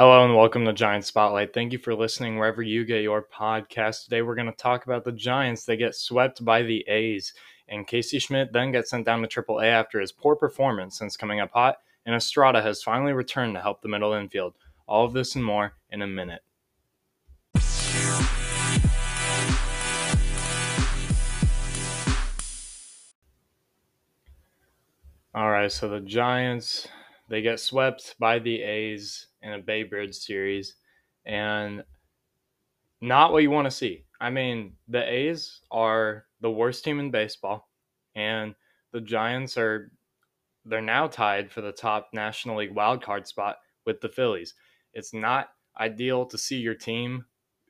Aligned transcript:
Hello 0.00 0.24
and 0.24 0.34
welcome 0.34 0.64
to 0.64 0.72
Giants 0.72 1.08
Spotlight. 1.08 1.52
Thank 1.52 1.74
you 1.74 1.78
for 1.78 1.94
listening 1.94 2.38
wherever 2.38 2.62
you 2.62 2.86
get 2.86 3.02
your 3.02 3.20
podcast. 3.20 4.04
Today 4.04 4.22
we're 4.22 4.34
going 4.34 4.46
to 4.46 4.56
talk 4.56 4.86
about 4.86 5.04
the 5.04 5.12
Giants. 5.12 5.66
They 5.66 5.76
get 5.76 5.94
swept 5.94 6.42
by 6.42 6.62
the 6.62 6.82
A's, 6.88 7.34
and 7.68 7.86
Casey 7.86 8.18
Schmitt 8.18 8.50
then 8.50 8.72
gets 8.72 8.88
sent 8.88 9.04
down 9.04 9.20
to 9.20 9.28
AAA 9.28 9.66
after 9.66 10.00
his 10.00 10.10
poor 10.10 10.36
performance 10.36 10.96
since 10.96 11.18
coming 11.18 11.38
up 11.40 11.50
hot, 11.52 11.80
and 12.06 12.14
Estrada 12.14 12.62
has 12.62 12.82
finally 12.82 13.12
returned 13.12 13.54
to 13.56 13.60
help 13.60 13.82
the 13.82 13.88
middle 13.88 14.14
infield. 14.14 14.54
All 14.88 15.04
of 15.04 15.12
this 15.12 15.36
and 15.36 15.44
more 15.44 15.74
in 15.90 16.00
a 16.00 16.06
minute. 16.06 16.40
All 25.34 25.50
right, 25.50 25.70
so 25.70 25.90
the 25.90 26.00
Giants 26.00 26.88
they 27.30 27.42
get 27.42 27.60
swept 27.60 28.16
by 28.18 28.40
the 28.40 28.60
A's 28.60 29.28
in 29.40 29.52
a 29.52 29.60
Bay 29.60 29.84
Bridge 29.84 30.16
series, 30.16 30.74
and 31.24 31.84
not 33.00 33.32
what 33.32 33.44
you 33.44 33.50
want 33.50 33.66
to 33.66 33.70
see. 33.70 34.04
I 34.20 34.30
mean, 34.30 34.74
the 34.88 35.08
A's 35.08 35.60
are 35.70 36.26
the 36.40 36.50
worst 36.50 36.84
team 36.84 36.98
in 36.98 37.12
baseball, 37.12 37.70
and 38.16 38.54
the 38.92 39.00
Giants 39.00 39.56
are 39.56 39.92
they're 40.64 40.82
now 40.82 41.06
tied 41.06 41.52
for 41.52 41.60
the 41.60 41.72
top 41.72 42.10
National 42.12 42.58
League 42.58 42.74
wild 42.74 43.02
card 43.02 43.26
spot 43.26 43.58
with 43.86 44.00
the 44.00 44.08
Phillies. 44.08 44.54
It's 44.92 45.14
not 45.14 45.50
ideal 45.78 46.26
to 46.26 46.36
see 46.36 46.58
your 46.58 46.74
team 46.74 47.24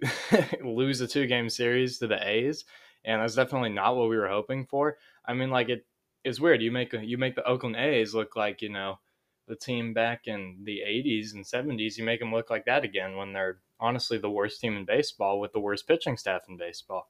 lose 0.65 1.03
a 1.03 1.07
two 1.07 1.27
game 1.27 1.51
series 1.51 1.99
to 1.99 2.07
the 2.07 2.27
A's, 2.27 2.65
and 3.05 3.21
that's 3.21 3.35
definitely 3.35 3.69
not 3.69 3.95
what 3.95 4.09
we 4.09 4.17
were 4.17 4.29
hoping 4.29 4.65
for. 4.65 4.97
I 5.27 5.35
mean, 5.35 5.51
like 5.51 5.69
it 5.69 5.87
is 6.25 6.41
weird. 6.41 6.63
You 6.63 6.73
make 6.73 6.95
you 6.95 7.19
make 7.19 7.35
the 7.35 7.47
Oakland 7.47 7.77
A's 7.77 8.15
look 8.15 8.37
like 8.37 8.63
you 8.63 8.71
know 8.71 8.99
the 9.51 9.57
team 9.57 9.93
back 9.93 10.27
in 10.27 10.57
the 10.65 10.81
80s 10.87 11.35
and 11.35 11.45
70s, 11.45 11.99
you 11.99 12.05
make 12.05 12.21
them 12.21 12.33
look 12.33 12.49
like 12.49 12.65
that 12.65 12.85
again 12.85 13.17
when 13.17 13.35
they're 13.35 13.59
honestly 13.79 14.17
the 14.17 14.31
worst 14.31 14.61
team 14.61 14.77
in 14.77 14.85
baseball 14.85 15.41
with 15.41 15.53
the 15.53 15.61
worst 15.61 15.87
pitching 15.87 16.17
staff 16.17 16.43
in 16.49 16.57
baseball. 16.57 17.09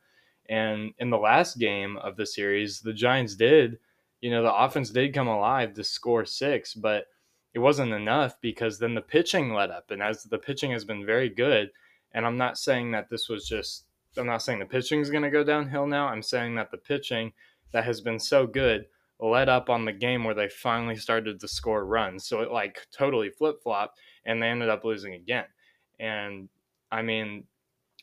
And 0.48 0.92
in 0.98 1.10
the 1.10 1.18
last 1.18 1.58
game 1.58 1.96
of 1.98 2.16
the 2.16 2.26
series, 2.26 2.80
the 2.80 2.92
Giants 2.92 3.36
did, 3.36 3.78
you 4.20 4.30
know, 4.30 4.42
the 4.42 4.54
offense 4.54 4.90
did 4.90 5.14
come 5.14 5.28
alive 5.28 5.74
to 5.74 5.84
score 5.84 6.24
six, 6.24 6.74
but 6.74 7.06
it 7.54 7.60
wasn't 7.60 7.92
enough 7.92 8.36
because 8.40 8.78
then 8.78 8.94
the 8.94 9.00
pitching 9.00 9.54
let 9.54 9.70
up. 9.70 9.90
And 9.90 10.02
as 10.02 10.24
the 10.24 10.38
pitching 10.38 10.72
has 10.72 10.84
been 10.84 11.06
very 11.06 11.28
good, 11.28 11.70
and 12.12 12.26
I'm 12.26 12.36
not 12.36 12.58
saying 12.58 12.90
that 12.92 13.08
this 13.08 13.28
was 13.28 13.46
just, 13.46 13.84
I'm 14.16 14.26
not 14.26 14.42
saying 14.42 14.58
the 14.58 14.64
pitching 14.64 15.00
is 15.00 15.10
going 15.10 15.22
to 15.22 15.30
go 15.30 15.44
downhill 15.44 15.86
now. 15.86 16.08
I'm 16.08 16.22
saying 16.22 16.56
that 16.56 16.70
the 16.70 16.78
pitching 16.78 17.32
that 17.72 17.84
has 17.84 18.00
been 18.00 18.18
so 18.18 18.46
good 18.46 18.86
let 19.20 19.48
up 19.48 19.68
on 19.68 19.84
the 19.84 19.92
game 19.92 20.24
where 20.24 20.34
they 20.34 20.48
finally 20.48 20.96
started 20.96 21.40
to 21.40 21.48
score 21.48 21.84
runs. 21.84 22.26
So 22.26 22.40
it 22.40 22.50
like 22.50 22.86
totally 22.96 23.30
flip 23.30 23.56
flopped 23.62 23.98
and 24.24 24.42
they 24.42 24.48
ended 24.48 24.68
up 24.68 24.84
losing 24.84 25.14
again. 25.14 25.44
And 25.98 26.48
I 26.90 27.02
mean, 27.02 27.44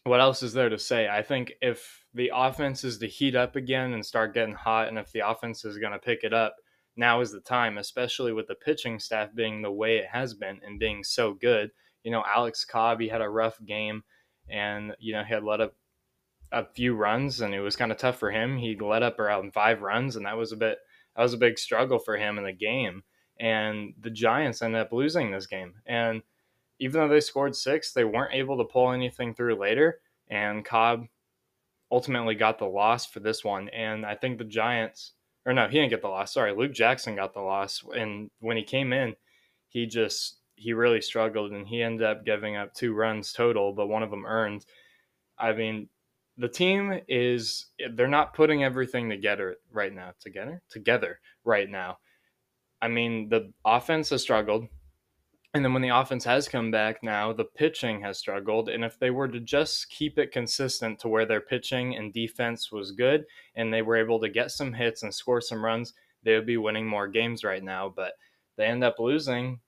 what 0.04 0.22
else 0.22 0.44
is 0.44 0.54
there 0.54 0.70
to 0.70 0.78
say? 0.78 1.08
I 1.08 1.22
think 1.22 1.54
if 1.62 2.06
the 2.14 2.32
offense 2.34 2.84
is 2.84 2.98
to 3.00 3.08
heat 3.08 3.36
up 3.36 3.56
again 3.56 3.94
and 3.94 4.06
start 4.06 4.34
getting 4.34 4.56
hot, 4.56 4.88
and 4.88 4.98
if 4.98 5.12
the 5.12 5.28
offense 5.28 5.66
is 5.66 5.78
going 5.78 5.92
to 5.92 6.00
pick 6.00 6.24
it 6.24 6.34
up, 6.34 6.56
now 6.96 7.22
is 7.22 7.32
the 7.32 7.42
time, 7.42 7.78
especially 7.78 8.34
with 8.34 8.48
the 8.48 8.56
pitching 8.56 9.00
staff 9.00 9.30
being 9.36 9.62
the 9.62 9.72
way 9.72 9.98
it 9.98 10.08
has 10.12 10.34
been 10.34 10.60
and 10.66 10.80
being 10.80 11.04
so 11.04 11.34
good. 11.34 11.72
You 12.04 12.12
know, 12.12 12.24
Alex 12.26 12.66
Cobb, 12.66 13.02
he 13.02 13.10
had 13.10 13.22
a 13.22 13.30
rough 13.30 13.58
game 13.66 14.04
and, 14.50 14.96
you 15.00 15.14
know, 15.14 15.24
he 15.24 15.34
had 15.34 15.44
let 15.44 15.62
up 15.62 15.76
a 16.52 16.66
few 16.66 16.96
runs 16.96 17.42
and 17.42 17.54
it 17.54 17.60
was 17.60 17.76
kind 17.76 17.92
of 17.92 17.98
tough 17.98 18.18
for 18.18 18.32
him. 18.32 18.58
He 18.58 18.78
let 18.80 19.04
up 19.04 19.20
around 19.20 19.54
five 19.54 19.82
runs 19.82 20.16
and 20.16 20.26
that 20.26 20.38
was 20.38 20.52
a 20.52 20.58
bit 20.58 20.80
that 21.18 21.24
was 21.24 21.34
a 21.34 21.38
big 21.38 21.58
struggle 21.58 21.98
for 21.98 22.16
him 22.16 22.38
in 22.38 22.44
the 22.44 22.54
game. 22.54 23.04
And 23.40 23.94
the 24.00 24.12
Giants 24.12 24.62
ended 24.62 24.82
up 24.82 24.94
losing 24.94 25.32
this 25.32 25.48
game. 25.48 25.74
And 25.86 26.22
even 26.80 27.02
though 27.02 27.08
they 27.08 27.20
scored 27.20 27.56
six, 27.56 27.92
they 27.92 28.04
weren't 28.04 28.36
able 28.36 28.58
to 28.58 28.64
pull 28.64 28.92
anything 28.92 29.34
through 29.34 29.56
later. 29.56 30.00
And 30.30 30.64
Cobb 30.64 31.06
ultimately 31.92 32.36
got 32.36 32.60
the 32.60 32.66
loss 32.66 33.06
for 33.06 33.20
this 33.20 33.44
one. 33.44 33.70
And 33.70 34.06
I 34.06 34.16
think 34.16 34.38
the 34.38 34.44
Giants, 34.44 35.14
or 35.46 35.54
no, 35.54 35.68
he 35.68 35.78
didn't 35.78 35.90
get 35.90 36.02
the 36.02 36.08
loss. 36.08 36.34
Sorry, 36.34 36.56
Luke 36.56 36.74
Jackson 36.74 37.16
got 37.16 37.34
the 37.34 37.42
loss. 37.42 37.84
And 37.96 38.30
when 38.40 38.58
he 38.58 38.64
came 38.64 38.94
in, 38.94 39.16
he 39.70 39.88
just 39.88 40.38
he 40.56 40.74
really 40.74 41.02
struggled, 41.02 41.52
and 41.52 41.68
he 41.68 41.84
ended 41.84 42.06
up 42.06 42.26
giving 42.26 42.56
up 42.56 42.74
two 42.74 42.94
runs 42.94 43.32
total, 43.32 43.74
but 43.74 43.88
one 43.88 44.02
of 44.02 44.10
them 44.10 44.26
earned. 44.26 44.66
I 45.38 45.54
mean, 45.54 45.88
the 46.38 46.48
team 46.48 47.00
is 47.08 47.68
they're 47.94 48.08
not 48.08 48.34
putting 48.34 48.64
everything 48.64 49.10
together 49.10 49.58
right 49.72 49.94
now. 49.94 50.12
Together, 50.20 50.62
together 50.70 51.20
right 51.44 51.70
now. 51.70 51.98
I 52.82 52.88
mean, 52.88 53.30
the 53.30 53.52
offense 53.66 54.12
has 54.12 54.22
struggled. 54.22 54.68
And 55.54 55.66
then 55.66 55.74
when 55.74 55.82
the 55.82 55.98
offense 55.98 56.26
has 56.26 56.48
come 56.48 56.70
back 56.70 57.02
now, 57.02 57.34
the 57.34 57.46
pitching 57.46 58.02
has 58.02 58.20
struggled. 58.20 58.70
And 58.70 58.84
if 58.84 59.00
they 59.00 59.10
were 59.10 59.28
to 59.28 59.40
just 59.40 59.90
keep 59.90 60.20
it 60.20 60.32
consistent 60.32 61.00
to 61.00 61.08
where 61.08 61.26
their 61.26 61.42
pitching 61.42 61.96
and 61.96 62.14
defense 62.14 62.72
was 62.72 62.92
good 62.92 63.26
and 63.56 63.74
they 63.74 63.82
were 63.82 63.96
able 63.96 64.20
to 64.20 64.30
get 64.30 64.52
some 64.52 64.74
hits 64.74 65.02
and 65.02 65.14
score 65.14 65.42
some 65.42 65.66
runs, 65.66 65.94
they 66.24 66.36
would 66.36 66.46
be 66.46 66.58
winning 66.58 66.86
more 66.86 67.08
games 67.08 67.44
right 67.44 67.64
now. 67.64 67.92
But 67.94 68.14
they 68.58 68.66
end 68.66 68.84
up 68.84 69.00
losing, 69.00 69.62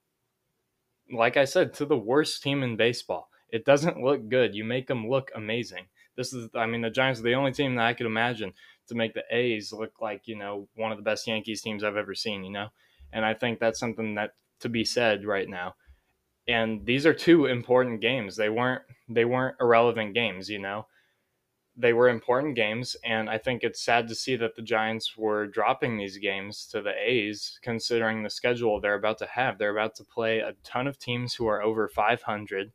like 1.12 1.38
I 1.38 1.46
said, 1.46 1.74
to 1.76 1.86
the 1.86 1.98
worst 1.98 2.44
team 2.44 2.62
in 2.62 2.76
baseball. 2.76 3.30
It 3.50 3.66
doesn't 3.66 4.04
look 4.04 4.30
good. 4.30 4.54
You 4.54 4.66
make 4.66 4.86
them 4.86 5.10
look 5.10 5.32
amazing. 5.34 5.88
This 6.20 6.34
is, 6.34 6.50
I 6.54 6.66
mean, 6.66 6.82
the 6.82 6.90
Giants 6.90 7.22
are 7.22 7.24
the 7.24 7.36
only 7.36 7.54
team 7.54 7.76
that 7.76 7.86
I 7.86 7.94
could 7.94 8.06
imagine 8.06 8.52
to 8.90 8.96
make 8.96 9.14
the 9.14 9.24
A's 9.32 9.72
look 9.72 10.02
like, 10.02 10.28
you 10.28 10.36
know, 10.36 10.68
one 10.76 10.92
of 10.92 10.98
the 10.98 11.04
best 11.04 11.26
Yankees 11.26 11.62
teams 11.62 11.82
I've 11.82 11.96
ever 11.96 12.14
seen, 12.14 12.44
you 12.44 12.52
know? 12.52 12.68
And 13.14 13.24
I 13.24 13.34
think 13.34 13.58
that's 13.58 13.80
something 13.80 14.16
that 14.16 14.32
to 14.60 14.68
be 14.68 14.84
said 14.84 15.24
right 15.24 15.48
now. 15.48 15.76
And 16.46 16.86
these 16.86 17.06
are 17.06 17.14
two 17.14 17.46
important 17.46 18.02
games. 18.02 18.36
They 18.36 18.50
weren't 18.50 18.82
they 19.08 19.24
weren't 19.24 19.56
irrelevant 19.62 20.14
games, 20.14 20.50
you 20.50 20.60
know. 20.60 20.88
They 21.78 21.94
were 21.94 22.10
important 22.10 22.58
games, 22.58 22.98
and 23.06 23.30
I 23.30 23.38
think 23.38 23.64
it's 23.64 23.82
sad 23.82 24.10
to 24.10 24.16
see 24.16 24.36
that 24.36 24.58
the 24.58 24.62
Giants 24.62 25.16
were 25.16 25.48
dropping 25.48 25.96
these 25.96 26.18
games 26.18 26.68
to 26.74 26.82
the 26.82 26.92
A's, 27.02 27.58
considering 27.62 28.24
the 28.24 28.30
schedule 28.30 28.82
they're 28.82 28.96
about 28.96 29.20
to 29.20 29.26
have. 29.26 29.58
They're 29.58 29.78
about 29.78 29.96
to 29.96 30.04
play 30.04 30.40
a 30.40 30.56
ton 30.66 30.86
of 30.86 31.00
teams 31.00 31.36
who 31.36 31.48
are 31.48 31.64
over 31.64 31.88
500 31.88 32.74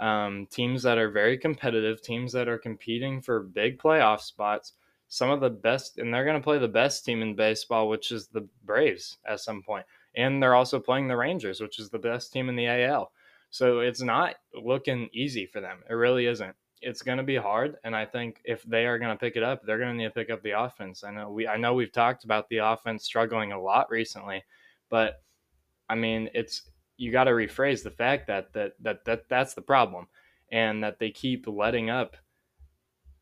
um, 0.00 0.46
teams 0.50 0.82
that 0.82 0.98
are 0.98 1.10
very 1.10 1.38
competitive, 1.38 2.02
teams 2.02 2.32
that 2.32 2.48
are 2.48 2.58
competing 2.58 3.20
for 3.20 3.40
big 3.40 3.78
playoff 3.78 4.20
spots. 4.20 4.74
Some 5.08 5.30
of 5.30 5.40
the 5.40 5.50
best, 5.50 5.98
and 5.98 6.12
they're 6.12 6.24
going 6.24 6.40
to 6.40 6.44
play 6.44 6.58
the 6.58 6.66
best 6.66 7.04
team 7.04 7.22
in 7.22 7.36
baseball, 7.36 7.88
which 7.88 8.10
is 8.10 8.26
the 8.26 8.46
Braves 8.64 9.18
at 9.28 9.40
some 9.40 9.62
point. 9.62 9.86
And 10.16 10.42
they're 10.42 10.56
also 10.56 10.80
playing 10.80 11.06
the 11.06 11.16
Rangers, 11.16 11.60
which 11.60 11.78
is 11.78 11.90
the 11.90 11.98
best 11.98 12.32
team 12.32 12.48
in 12.48 12.56
the 12.56 12.66
AL. 12.66 13.12
So 13.50 13.80
it's 13.80 14.02
not 14.02 14.34
looking 14.52 15.08
easy 15.12 15.46
for 15.46 15.60
them. 15.60 15.78
It 15.88 15.94
really 15.94 16.26
isn't. 16.26 16.54
It's 16.82 17.02
going 17.02 17.18
to 17.18 17.24
be 17.24 17.36
hard, 17.36 17.76
and 17.84 17.96
I 17.96 18.04
think 18.04 18.40
if 18.44 18.62
they 18.64 18.84
are 18.84 18.98
going 18.98 19.10
to 19.10 19.18
pick 19.18 19.36
it 19.36 19.42
up, 19.42 19.64
they're 19.64 19.78
going 19.78 19.92
to 19.92 19.96
need 19.96 20.04
to 20.04 20.10
pick 20.10 20.28
up 20.28 20.42
the 20.42 20.60
offense. 20.60 21.04
I 21.04 21.10
know 21.10 21.30
we, 21.30 21.48
I 21.48 21.56
know 21.56 21.72
we've 21.72 21.92
talked 21.92 22.24
about 22.24 22.48
the 22.48 22.58
offense 22.58 23.04
struggling 23.04 23.52
a 23.52 23.60
lot 23.60 23.90
recently, 23.90 24.44
but 24.90 25.22
I 25.88 25.94
mean, 25.94 26.28
it's 26.34 26.70
you 26.96 27.12
got 27.12 27.24
to 27.24 27.32
rephrase 27.32 27.82
the 27.82 27.90
fact 27.90 28.26
that, 28.26 28.52
that 28.52 28.72
that 28.80 29.04
that 29.04 29.28
that's 29.28 29.54
the 29.54 29.62
problem. 29.62 30.06
And 30.50 30.84
that 30.84 30.98
they 30.98 31.10
keep 31.10 31.46
letting 31.48 31.90
up 31.90 32.16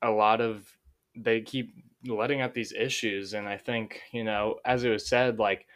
a 0.03 0.11
lot 0.11 0.41
of 0.41 0.69
they 1.17 1.41
keep 1.41 1.75
letting 2.07 2.43
up 2.43 2.53
these 2.53 2.73
issues. 2.73 3.35
And 3.35 3.49
i 3.49 3.57
think 3.57 4.03
you 4.13 4.25
know 4.25 4.57
as 4.65 4.85
it 4.85 4.91
was 4.91 5.07
said 5.09 5.39
like 5.39 5.67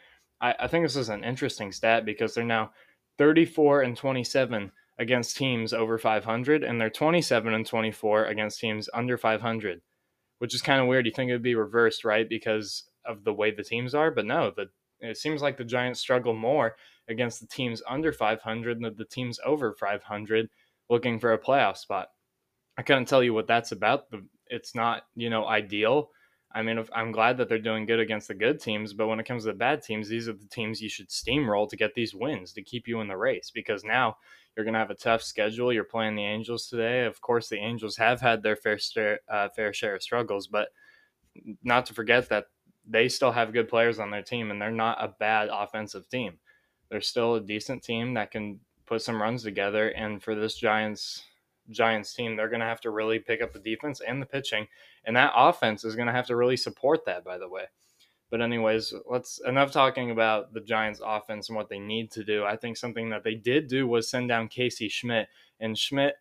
i, 0.41 0.53
I 0.59 0.67
think 0.67 0.85
this 0.85 0.95
is 0.95 1.09
an 1.09 1.23
interesting 1.23 1.71
stat 1.71 2.05
because 2.05 2.33
they're 2.33 2.43
now 2.43 2.71
34 3.17 3.81
and 3.81 3.97
27 3.97 4.71
against 4.99 5.37
teams 5.37 5.73
over 5.73 5.97
500 5.97 6.63
and 6.63 6.79
they're 6.79 6.89
27 6.89 7.53
and 7.53 7.65
24 7.65 8.25
against 8.25 8.59
teams 8.59 8.89
under 8.93 9.17
500 9.17 9.81
which 10.39 10.55
is 10.55 10.61
kind 10.61 10.81
of 10.81 10.87
weird. 10.87 11.05
You 11.05 11.11
think 11.11 11.29
it 11.29 11.33
would 11.33 11.43
be 11.43 11.55
reversed 11.55 12.03
right 12.03 12.27
because 12.27 12.85
of 13.05 13.23
the 13.23 13.33
way 13.33 13.51
the 13.51 13.63
teams 13.63 13.93
are? 13.93 14.09
But 14.11 14.25
no 14.25 14.51
the 14.55 14.69
it 15.01 15.17
seems 15.17 15.41
like 15.41 15.57
the 15.57 15.63
giants 15.63 15.99
struggle 16.01 16.33
more 16.33 16.75
against 17.09 17.41
the 17.41 17.47
teams 17.47 17.81
under 17.87 18.13
500 18.13 18.81
and 18.81 18.97
the 18.97 19.05
teams 19.05 19.39
over 19.45 19.73
500 19.73 20.49
looking 20.89 21.19
for 21.19 21.33
a 21.33 21.39
playoff 21.39 21.77
spot. 21.77 22.07
I 22.77 22.81
couldn't 22.81 23.07
tell 23.07 23.23
you 23.23 23.33
what 23.33 23.47
that's 23.47 23.71
about. 23.71 24.05
It's 24.47 24.73
not, 24.73 25.03
you 25.15 25.29
know, 25.29 25.45
ideal. 25.45 26.09
I 26.53 26.63
mean, 26.63 26.83
I'm 26.93 27.11
glad 27.11 27.37
that 27.37 27.47
they're 27.47 27.59
doing 27.59 27.85
good 27.85 27.99
against 27.99 28.27
the 28.27 28.33
good 28.33 28.59
teams, 28.59 28.93
but 28.93 29.07
when 29.07 29.19
it 29.19 29.25
comes 29.25 29.43
to 29.43 29.47
the 29.51 29.53
bad 29.53 29.83
teams, 29.83 30.07
these 30.07 30.27
are 30.27 30.33
the 30.33 30.47
teams 30.47 30.81
you 30.81 30.89
should 30.89 31.09
steamroll 31.09 31.69
to 31.69 31.77
get 31.77 31.93
these 31.93 32.15
wins 32.15 32.53
to 32.53 32.63
keep 32.63 32.87
you 32.87 33.01
in 33.01 33.07
the 33.07 33.17
race 33.17 33.51
because 33.53 33.83
now 33.83 34.15
you're 34.55 34.63
going 34.63 34.73
to 34.73 34.79
have 34.79 34.89
a 34.89 34.95
tough 34.95 35.21
schedule. 35.21 35.71
You're 35.71 35.83
playing 35.83 36.15
the 36.15 36.25
Angels 36.25 36.67
today. 36.67 37.05
Of 37.05 37.21
course, 37.21 37.49
the 37.49 37.59
Angels 37.59 37.97
have 37.97 38.19
had 38.21 38.41
their 38.41 38.55
fair 38.55 38.79
uh, 39.29 39.49
fair 39.55 39.73
share 39.73 39.95
of 39.95 40.01
struggles, 40.01 40.47
but 40.47 40.69
not 41.63 41.85
to 41.85 41.93
forget 41.93 42.29
that 42.29 42.45
they 42.87 43.09
still 43.09 43.31
have 43.31 43.53
good 43.53 43.69
players 43.69 43.99
on 43.99 44.09
their 44.09 44.23
team 44.23 44.49
and 44.49 44.59
they're 44.59 44.71
not 44.71 45.03
a 45.03 45.13
bad 45.19 45.49
offensive 45.51 46.09
team 46.09 46.39
they're 46.89 47.01
still 47.01 47.35
a 47.35 47.41
decent 47.41 47.83
team 47.83 48.13
that 48.15 48.31
can 48.31 48.59
put 48.85 49.01
some 49.01 49.21
runs 49.21 49.43
together. 49.43 49.89
And 49.89 50.21
for 50.21 50.35
this 50.35 50.55
Giants 50.55 51.23
Giants 51.69 52.13
team, 52.13 52.35
they're 52.35 52.49
going 52.49 52.61
to 52.61 52.65
have 52.65 52.81
to 52.81 52.89
really 52.89 53.19
pick 53.19 53.41
up 53.41 53.53
the 53.53 53.59
defense 53.59 54.01
and 54.05 54.21
the 54.21 54.25
pitching, 54.25 54.67
and 55.05 55.15
that 55.15 55.33
offense 55.35 55.83
is 55.83 55.95
going 55.95 56.07
to 56.07 56.13
have 56.13 56.27
to 56.27 56.35
really 56.35 56.57
support 56.57 57.05
that. 57.05 57.23
By 57.23 57.37
the 57.37 57.47
way, 57.47 57.65
But 58.31 58.41
anyways, 58.41 58.93
let's 59.09 59.39
enough 59.45 59.71
talking 59.71 60.11
about 60.11 60.53
the 60.53 60.61
Giants 60.61 61.01
offense 61.03 61.49
and 61.49 61.55
what 61.55 61.69
they 61.69 61.79
need 61.79 62.11
to 62.11 62.23
do. 62.23 62.43
I 62.43 62.55
think 62.55 62.77
something 62.77 63.09
that 63.09 63.23
they 63.23 63.35
did 63.35 63.67
do 63.67 63.87
was 63.87 64.09
send 64.09 64.29
down 64.29 64.47
Casey 64.47 64.89
Schmitt 64.89 65.27
and 65.59 65.77
Schmitt 65.77 66.15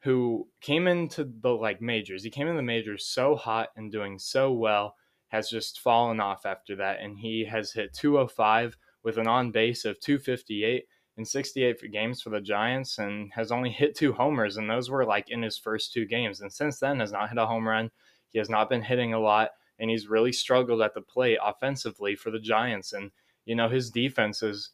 who 0.00 0.48
came 0.60 0.86
into 0.86 1.24
the 1.40 1.50
like 1.50 1.80
majors. 1.80 2.22
He 2.22 2.30
came 2.30 2.48
in 2.48 2.56
the 2.56 2.62
majors 2.62 3.04
so 3.04 3.34
hot 3.34 3.70
and 3.76 3.90
doing 3.90 4.18
so 4.18 4.52
well 4.52 4.94
has 5.28 5.50
just 5.50 5.80
fallen 5.80 6.20
off 6.20 6.46
after 6.46 6.76
that 6.76 7.00
and 7.00 7.18
he 7.18 7.44
has 7.44 7.72
hit 7.72 7.92
205 7.92 8.76
with 9.02 9.18
an 9.18 9.26
on 9.26 9.50
base 9.50 9.84
of 9.84 10.00
258 10.00 10.84
in 11.16 11.24
68 11.24 11.92
games 11.92 12.22
for 12.22 12.30
the 12.30 12.40
Giants 12.40 12.98
and 12.98 13.30
has 13.34 13.50
only 13.50 13.70
hit 13.70 13.96
two 13.96 14.12
homers 14.12 14.56
and 14.56 14.70
those 14.70 14.88
were 14.88 15.04
like 15.04 15.30
in 15.30 15.42
his 15.42 15.58
first 15.58 15.92
two 15.92 16.06
games 16.06 16.40
and 16.40 16.52
since 16.52 16.78
then 16.78 17.00
has 17.00 17.12
not 17.12 17.28
hit 17.28 17.38
a 17.38 17.46
home 17.46 17.66
run. 17.66 17.90
He 18.30 18.38
has 18.38 18.48
not 18.48 18.70
been 18.70 18.82
hitting 18.82 19.14
a 19.14 19.20
lot 19.20 19.50
and 19.78 19.90
he's 19.90 20.08
really 20.08 20.32
struggled 20.32 20.80
at 20.80 20.94
the 20.94 21.00
plate 21.00 21.38
offensively 21.42 22.14
for 22.14 22.30
the 22.30 22.38
Giants. 22.38 22.92
And 22.92 23.10
you 23.46 23.54
know 23.54 23.68
his 23.68 23.90
defense 23.90 24.42
is 24.42 24.70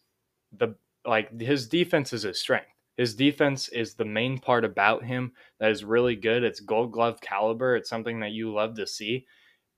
the 0.52 0.74
like 1.06 1.40
his 1.40 1.68
defense 1.68 2.12
is 2.12 2.22
his 2.22 2.40
strength. 2.40 2.68
His 2.96 3.14
defense 3.14 3.68
is 3.68 3.94
the 3.94 4.04
main 4.04 4.38
part 4.38 4.64
about 4.64 5.04
him 5.04 5.32
that 5.58 5.70
is 5.70 5.84
really 5.84 6.14
good. 6.14 6.44
It's 6.44 6.60
Gold 6.60 6.92
Glove 6.92 7.20
caliber. 7.20 7.76
It's 7.76 7.90
something 7.90 8.20
that 8.20 8.32
you 8.32 8.52
love 8.52 8.76
to 8.76 8.86
see. 8.86 9.26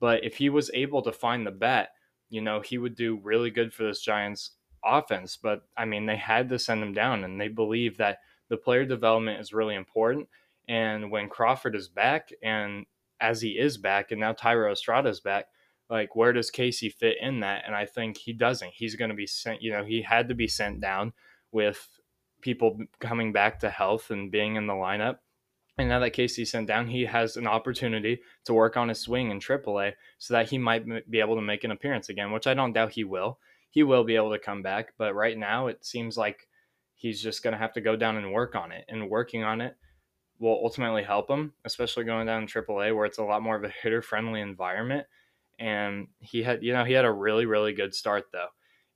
But 0.00 0.22
if 0.24 0.36
he 0.36 0.50
was 0.50 0.70
able 0.74 1.00
to 1.02 1.12
find 1.12 1.46
the 1.46 1.50
bat, 1.50 1.90
you 2.28 2.40
know 2.40 2.60
he 2.60 2.78
would 2.78 2.96
do 2.96 3.20
really 3.22 3.50
good 3.50 3.72
for 3.72 3.84
this 3.84 4.00
Giants 4.00 4.52
offense. 4.84 5.36
But 5.36 5.62
I 5.76 5.84
mean, 5.84 6.06
they 6.06 6.16
had 6.16 6.48
to 6.50 6.58
send 6.58 6.82
him 6.82 6.92
down, 6.92 7.24
and 7.24 7.40
they 7.40 7.48
believe 7.48 7.96
that 7.98 8.18
the 8.48 8.56
player 8.56 8.84
development 8.84 9.40
is 9.40 9.52
really 9.52 9.74
important. 9.74 10.28
And 10.68 11.10
when 11.10 11.28
Crawford 11.28 11.76
is 11.76 11.88
back 11.88 12.30
and 12.42 12.86
as 13.20 13.40
he 13.40 13.50
is 13.50 13.76
back, 13.78 14.10
and 14.10 14.20
now 14.20 14.32
Thairo 14.32 14.72
Estrada 14.72 15.08
is 15.08 15.20
back, 15.20 15.46
like 15.88 16.16
where 16.16 16.32
does 16.32 16.50
Casey 16.50 16.88
fit 16.88 17.16
in 17.20 17.40
that? 17.40 17.62
And 17.66 17.74
I 17.74 17.86
think 17.86 18.16
he 18.16 18.32
doesn't. 18.32 18.72
He's 18.74 18.96
going 18.96 19.10
to 19.10 19.16
be 19.16 19.26
sent. 19.26 19.62
You 19.62 19.72
know, 19.72 19.84
he 19.84 20.02
had 20.02 20.28
to 20.28 20.34
be 20.34 20.48
sent 20.48 20.80
down 20.80 21.12
with 21.52 21.88
people 22.40 22.78
coming 23.00 23.32
back 23.32 23.60
to 23.60 23.70
health 23.70 24.10
and 24.10 24.30
being 24.30 24.56
in 24.56 24.66
the 24.66 24.74
lineup. 24.74 25.18
And 25.78 25.88
now 25.90 25.98
that 26.00 26.10
Casey's 26.10 26.50
sent 26.50 26.68
down, 26.68 26.88
he 26.88 27.04
has 27.04 27.36
an 27.36 27.46
opportunity 27.46 28.20
to 28.46 28.54
work 28.54 28.76
on 28.76 28.88
his 28.88 29.00
swing 29.00 29.30
in 29.30 29.40
AAA 29.40 29.92
so 30.18 30.34
that 30.34 30.48
he 30.48 30.56
might 30.56 31.10
be 31.10 31.20
able 31.20 31.36
to 31.36 31.42
make 31.42 31.64
an 31.64 31.70
appearance 31.70 32.08
again, 32.08 32.32
which 32.32 32.46
I 32.46 32.54
don't 32.54 32.72
doubt 32.72 32.92
he 32.92 33.04
will. 33.04 33.38
He 33.70 33.82
will 33.82 34.04
be 34.04 34.16
able 34.16 34.32
to 34.32 34.38
come 34.38 34.62
back, 34.62 34.94
but 34.96 35.14
right 35.14 35.36
now 35.36 35.66
it 35.66 35.84
seems 35.84 36.16
like 36.16 36.48
he's 36.94 37.22
just 37.22 37.42
going 37.42 37.52
to 37.52 37.58
have 37.58 37.74
to 37.74 37.82
go 37.82 37.94
down 37.94 38.16
and 38.16 38.32
work 38.32 38.54
on 38.54 38.72
it. 38.72 38.86
And 38.88 39.10
working 39.10 39.44
on 39.44 39.60
it 39.60 39.76
will 40.38 40.58
ultimately 40.62 41.02
help 41.02 41.30
him, 41.30 41.52
especially 41.64 42.04
going 42.04 42.26
down 42.26 42.42
in 42.42 42.48
AAA 42.48 42.96
where 42.96 43.04
it's 43.04 43.18
a 43.18 43.24
lot 43.24 43.42
more 43.42 43.56
of 43.56 43.64
a 43.64 43.68
hitter 43.82 44.00
friendly 44.00 44.40
environment. 44.40 45.06
And 45.58 46.08
he 46.20 46.42
had, 46.42 46.62
you 46.62 46.72
know, 46.72 46.84
he 46.84 46.94
had 46.94 47.04
a 47.04 47.12
really, 47.12 47.44
really 47.44 47.74
good 47.74 47.94
start 47.94 48.24
though. 48.32 48.48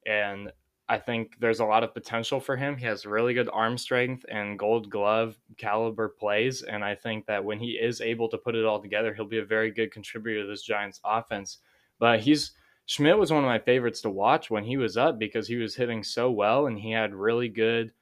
And 0.07 0.51
I 0.91 0.99
think 0.99 1.37
there's 1.39 1.61
a 1.61 1.65
lot 1.65 1.85
of 1.85 1.95
potential 1.95 2.41
for 2.41 2.57
him. 2.57 2.77
He 2.77 2.85
has 2.85 3.07
really 3.07 3.33
good 3.33 3.49
arm 3.53 3.79
strength 3.79 4.25
and 4.29 4.59
gold 4.59 4.91
glove 4.91 5.37
caliber 5.57 6.09
plays. 6.09 6.63
And 6.63 6.85
I 6.85 6.97
think 6.97 7.27
that 7.27 7.45
when 7.45 7.61
he 7.61 7.79
is 7.81 8.01
able 8.01 8.29
to 8.29 8.39
put 8.39 8.57
it 8.57 8.65
all 8.65 8.83
together, 8.83 9.15
he'll 9.15 9.25
be 9.25 9.39
a 9.39 9.45
very 9.45 9.71
good 9.71 9.93
contributor 9.93 10.43
to 10.43 10.49
this 10.49 10.63
Giants 10.63 11.01
offense. 11.05 11.59
But 11.99 12.21
he's, 12.21 12.53
Schmitt 12.87 13.19
was 13.19 13.31
one 13.33 13.45
of 13.45 13.49
my 13.49 13.61
favorites 13.61 14.01
to 14.03 14.11
watch 14.11 14.51
when 14.51 14.65
he 14.65 14.77
was 14.77 14.97
up 14.97 15.19
because 15.19 15.47
he 15.47 15.57
was 15.57 15.77
hitting 15.77 16.03
so 16.03 16.31
well 16.31 16.67
and 16.67 16.79
he 16.79 16.91
had 16.91 17.15
really 17.15 17.49
good 17.49 17.93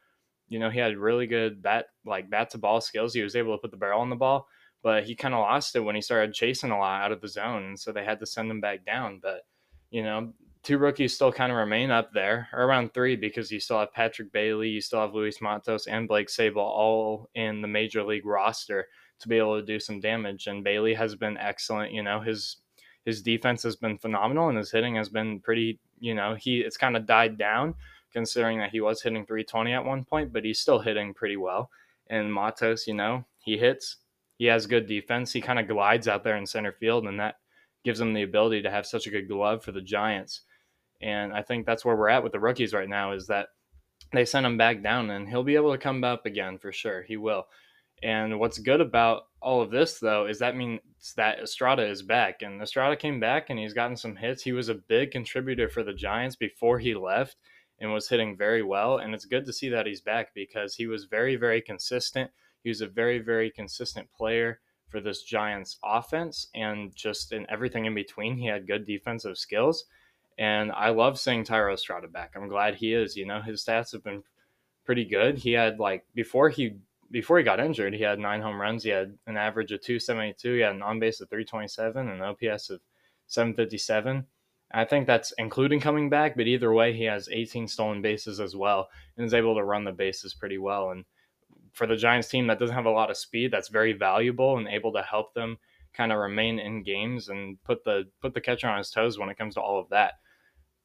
you 0.49 0.59
know, 0.59 0.71
he 0.71 0.79
had 0.79 0.97
really 0.97 1.27
good 1.27 1.63
bat 1.63 1.87
like 2.05 2.31
bat 2.31 2.51
to 2.51 2.59
ball 2.59 2.81
skills. 2.81 3.15
He 3.15 3.23
was 3.23 3.37
able 3.37 3.55
to 3.55 3.61
put 3.61 3.71
the 3.71 3.77
barrel 3.77 4.01
on 4.01 4.11
the 4.11 4.17
ball, 4.17 4.49
but 4.83 5.05
he 5.05 5.15
kind 5.15 5.35
of 5.35 5.41
lost 5.41 5.77
it 5.77 5.81
when 5.81 5.95
he 5.95 6.01
started 6.01 6.35
chasing 6.35 6.71
a 6.71 6.79
lot 6.79 7.03
out 7.03 7.13
of 7.13 7.21
the 7.21 7.29
zone, 7.29 7.65
and 7.65 7.79
so 7.79 7.93
they 7.93 8.05
had 8.05 8.21
to 8.21 8.27
send 8.27 8.51
him 8.51 8.61
back 8.61 8.85
down. 8.85 9.21
But 9.23 9.43
you 9.91 10.03
know, 10.03 10.33
two 10.69 10.77
rookies 10.77 11.15
still 11.15 11.33
kind 11.33 11.51
of 11.51 11.57
remain 11.57 11.91
up 11.91 12.13
there, 12.13 12.47
or 12.53 12.65
around 12.65 12.93
three, 12.93 13.17
because 13.17 13.51
you 13.51 13.59
still 13.59 13.79
have 13.79 13.91
Patrick 13.91 14.31
Bailey, 14.33 14.69
you 14.69 14.83
still 14.83 15.01
have 15.01 15.15
Luis 15.15 15.41
Matos, 15.41 15.87
and 15.87 16.07
Blake 16.07 16.29
Sabol 16.29 16.59
all 16.59 17.31
in 17.35 17.63
the 17.63 17.67
major 17.69 18.05
league 18.05 18.27
roster 18.27 18.87
to 19.21 19.29
be 19.29 19.39
able 19.39 19.59
to 19.59 19.65
do 19.65 19.81
some 19.81 19.99
damage. 19.99 20.47
And 20.47 20.63
Bailey 20.63 20.93
has 20.93 21.15
been 21.15 21.39
excellent. 21.39 21.93
You 21.93 22.03
know, 22.03 22.21
his 22.21 22.59
his 23.07 23.23
defense 23.23 23.63
has 23.63 23.77
been 23.77 23.97
phenomenal, 23.97 24.51
and 24.51 24.59
his 24.59 24.71
hitting 24.71 24.95
has 24.97 25.09
been 25.09 25.41
pretty. 25.41 25.81
You 26.01 26.15
know, 26.15 26.35
he 26.35 26.59
it's 26.59 26.77
kind 26.77 26.99
of 26.99 27.07
died 27.07 27.39
down 27.39 27.75
considering 28.13 28.59
that 28.59 28.71
he 28.71 28.83
was 28.83 29.01
hitting 29.01 29.25
320 29.25 29.73
at 29.73 29.83
one 29.87 30.05
point, 30.05 30.35
but 30.35 30.45
he's 30.45 30.61
still 30.61 30.81
hitting 30.81 31.15
pretty 31.15 31.39
well. 31.39 31.71
And 32.11 32.31
Matos, 32.31 32.87
you 32.87 32.93
know, 32.93 33.25
he 33.39 33.57
hits, 33.57 33.97
he 34.37 34.45
has 34.45 34.67
good 34.67 34.87
defense. 34.87 35.33
He 35.33 35.41
kind 35.41 35.59
of 35.59 35.67
glides 35.67 36.09
out 36.09 36.25
there 36.25 36.37
in 36.37 36.45
center 36.45 36.73
field, 36.73 37.07
and 37.07 37.19
that 37.21 37.37
gives 37.85 38.03
him 38.03 38.13
the 38.13 38.23
ability 38.23 38.61
to 38.61 38.71
have 38.71 38.87
such 38.87 39.07
a 39.07 39.11
good 39.11 39.29
glove 39.29 39.65
for 39.65 39.73
the 39.73 39.81
Giants. 39.81 40.43
And 41.01 41.33
I 41.33 41.43
think 41.43 41.65
that's 41.65 41.85
where 41.85 41.97
we're 41.97 42.09
at 42.09 42.23
with 42.23 42.33
the 42.33 42.41
rookies 42.41 42.75
right 42.75 42.89
now 42.89 43.13
is 43.13 43.27
that 43.29 43.49
they 44.13 44.25
sent 44.25 44.47
him 44.47 44.57
back 44.57 44.83
down, 44.83 45.11
and 45.11 45.29
he'll 45.29 45.43
be 45.43 45.57
able 45.57 45.73
to 45.73 45.79
come 45.79 46.03
up 46.03 46.27
again 46.27 46.59
for 46.59 46.73
sure. 46.73 47.03
He 47.03 47.17
will. 47.17 47.47
And 48.03 48.39
what's 48.39 48.59
good 48.59 48.81
about 48.81 49.25
all 49.41 49.61
of 49.61 49.71
this, 49.71 49.99
though, 49.99 50.27
is 50.27 50.39
that 50.39 50.57
means 50.57 50.81
that 51.17 51.41
Estrada 51.41 51.85
is 51.85 52.03
back. 52.03 52.43
And 52.43 52.61
Estrada 52.63 52.97
came 52.97 53.21
back 53.21 53.51
and 53.51 53.59
he's 53.59 53.75
gotten 53.75 53.97
some 53.97 54.17
hits. 54.17 54.43
He 54.43 54.53
was 54.53 54.69
a 54.69 54.75
big 54.75 55.11
contributor 55.11 55.69
for 55.69 55.83
the 55.83 55.93
Giants 55.93 56.37
before 56.37 56.79
he 56.79 56.95
left 56.95 57.37
and 57.81 57.93
was 57.93 58.09
hitting 58.09 58.37
very 58.37 58.63
well. 58.63 58.99
And 58.99 59.15
it's 59.15 59.25
good 59.25 59.47
to 59.47 59.53
see 59.53 59.69
that 59.71 59.87
he's 59.87 60.01
back 60.01 60.35
because 60.35 60.75
he 60.75 60.87
was 60.87 61.05
very, 61.05 61.37
very 61.37 61.61
consistent. 61.61 62.31
He 62.63 62.71
was 62.71 62.81
a 62.81 62.89
very, 62.89 63.19
very 63.19 63.51
consistent 63.51 64.11
player 64.13 64.61
for 64.89 65.01
this 65.01 65.23
Giants 65.23 65.79
offense 65.85 66.49
and 66.55 66.95
just 66.95 67.33
in 67.33 67.47
everything 67.51 67.85
in 67.85 67.95
between. 67.95 68.37
He 68.37 68.47
had 68.47 68.67
good 68.67 68.87
defensive 68.87 69.39
skills. 69.39 69.85
And 70.39 70.71
I 70.71 70.91
love 70.91 71.19
seeing 71.19 71.45
Thairo 71.45 71.75
Estrada 71.75 72.07
back. 72.07 72.33
I'm 72.37 72.49
glad 72.49 72.77
he 72.77 72.95
is. 72.95 73.17
You 73.17 73.27
know, 73.27 73.43
his 73.43 73.65
stats 73.65 73.93
have 73.93 74.05
been 74.05 74.23
pretty 74.85 75.05
good. 75.05 75.39
He 75.39 75.53
had 75.53 75.81
like 75.81 76.07
before 76.15 76.49
he 76.49 76.77
before 77.11 77.39
he 77.39 77.45
got 77.45 77.61
injured, 77.61 77.95
he 77.95 78.03
had 78.03 78.19
nine 78.19 78.41
home 78.41 78.61
runs. 78.61 78.85
He 78.85 78.91
had 78.91 79.17
an 79.27 79.37
average 79.37 79.73
of 79.73 79.81
272. 79.81 80.55
He 80.55 80.61
had 80.61 80.75
an 80.75 80.83
on 80.83 81.01
base 81.01 81.21
of 81.21 81.29
327 81.29 82.09
and 82.09 82.23
an 82.23 82.23
OPS 82.23 82.71
of 82.71 82.81
757. 83.27 84.27
I 84.71 84.85
think 84.85 85.07
that's 85.07 85.33
including 85.39 85.81
coming 85.81 86.11
back, 86.11 86.37
but 86.37 86.47
either 86.47 86.73
way, 86.73 86.93
he 86.93 87.05
has 87.05 87.29
18 87.33 87.67
stolen 87.69 88.03
bases 88.03 88.39
as 88.39 88.55
well 88.55 88.89
and 89.17 89.27
is 89.27 89.35
able 89.35 89.57
to 89.57 89.65
run 89.65 89.85
the 89.85 89.93
bases 89.93 90.35
pretty 90.35 90.59
well. 90.59 90.91
And 90.91 91.05
for 91.73 91.87
the 91.87 91.97
Giants 91.97 92.29
team 92.29 92.47
that 92.49 92.59
doesn't 92.59 92.75
have 92.75 92.85
a 92.85 92.91
lot 92.91 93.11
of 93.11 93.17
speed, 93.17 93.51
that's 93.51 93.69
very 93.69 93.95
valuable 93.95 94.59
and 94.59 94.69
able 94.69 94.93
to 94.93 95.03
help 95.03 95.33
them 95.33 95.57
kind 95.95 96.13
of 96.13 96.19
remain 96.19 96.59
in 96.59 96.83
games 96.83 97.29
and 97.31 97.63
put 97.65 97.83
the 97.85 98.05
put 98.21 98.35
the 98.35 98.41
catcher 98.41 98.69
on 98.69 98.79
his 98.79 98.91
toes 98.91 99.19
when 99.19 99.31
it 99.31 99.39
comes 99.39 99.55
to 99.55 99.61
all 99.61 99.81
of 99.81 99.89
that. 99.89 100.15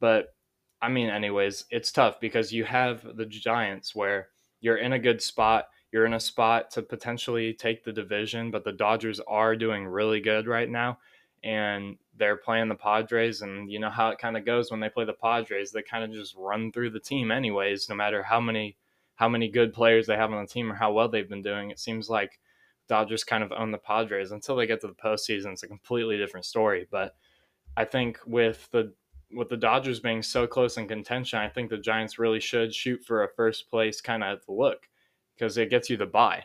But 0.04 0.36
I 0.82 0.90
mean, 0.90 1.10
anyways, 1.10 1.64
it's 1.72 1.94
tough 1.94 2.20
because 2.20 2.52
you 2.52 2.66
have 2.66 3.16
the 3.16 3.26
Giants 3.26 3.96
where 3.96 4.28
you're 4.60 4.76
in 4.76 4.92
a 4.92 5.00
good 5.00 5.22
spot. 5.22 5.68
You're 5.94 6.06
in 6.06 6.14
a 6.14 6.20
spot 6.20 6.72
to 6.72 6.82
potentially 6.82 7.54
take 7.54 7.86
the 7.86 7.94
division, 7.94 8.52
but 8.52 8.66
the 8.66 8.74
Dodgers 8.74 9.22
are 9.30 9.56
doing 9.56 9.86
really 9.86 10.20
good 10.20 10.46
right 10.46 10.70
now 10.70 10.98
and 11.42 11.96
they're 12.18 12.36
playing 12.36 12.68
the 12.68 12.76
Padres, 12.76 13.44
and 13.44 13.72
you 13.72 13.80
know 13.80 13.90
how 13.90 14.10
it 14.10 14.18
kind 14.18 14.36
of 14.36 14.46
goes 14.46 14.72
when 14.72 14.82
they 14.82 14.90
play 14.90 15.06
the 15.06 15.14
Padres. 15.14 15.72
They 15.72 15.82
kind 15.82 16.04
of 16.04 16.12
just 16.12 16.36
run 16.36 16.74
through 16.74 16.90
the 16.90 17.00
team, 17.00 17.32
anyways, 17.32 17.88
no 17.88 17.96
matter 17.96 18.22
how 18.22 18.42
many 18.42 18.76
how 19.16 19.30
many 19.30 19.48
good 19.48 19.72
players 19.72 20.06
they 20.06 20.18
have 20.18 20.34
on 20.34 20.42
the 20.42 20.52
team 20.52 20.70
or 20.70 20.76
how 20.76 20.92
well 20.92 21.08
they've 21.08 21.30
been 21.30 21.42
doing. 21.42 21.72
It 21.72 21.80
seems 21.80 22.10
like 22.10 22.42
Dodgers 22.90 23.24
kind 23.24 23.42
of 23.42 23.54
own 23.54 23.72
the 23.72 23.78
Padres 23.78 24.32
until 24.32 24.58
they 24.58 24.68
get 24.68 24.82
to 24.82 24.88
the 24.88 24.94
postseason. 24.94 25.54
It's 25.54 25.64
a 25.64 25.68
completely 25.68 26.18
different 26.18 26.46
story. 26.46 26.88
But 26.92 27.16
I 27.78 27.86
think 27.86 28.20
with 28.26 28.68
the 28.72 28.94
with 29.36 29.50
the 29.50 29.58
Dodgers 29.58 30.00
being 30.00 30.22
so 30.22 30.48
close 30.48 30.78
in 30.78 30.88
contention, 30.88 31.40
I 31.40 31.50
think 31.50 31.70
the 31.70 31.78
Giants 31.78 32.20
really 32.20 32.40
should 32.40 32.74
shoot 32.74 33.04
for 33.04 33.24
a 33.24 33.34
first 33.36 33.70
place 33.70 34.02
kind 34.02 34.24
of 34.24 34.42
look 34.48 34.88
because 35.36 35.58
it 35.58 35.70
gets 35.70 35.90
you 35.90 35.98
the 35.98 36.06
buy. 36.06 36.44